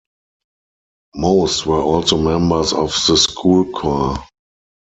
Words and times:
Most 1.13 1.67
were 1.67 1.79
also 1.83 2.17
members 2.17 2.73
of 2.73 2.91
the 3.07 3.15
school 3.15 3.71
choir. 3.71 4.17